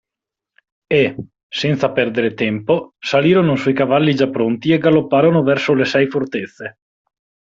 E, 0.87 1.15
senza 1.47 1.91
perdere 1.91 2.33
tempo, 2.33 2.95
salirono 2.97 3.55
sui 3.55 3.73
cavalli 3.73 4.15
già 4.15 4.27
pronti 4.31 4.71
e 4.73 4.79
galopparono 4.79 5.43
verso 5.43 5.75
le 5.75 5.85
sei 5.85 6.07
fortezze. 6.07 6.79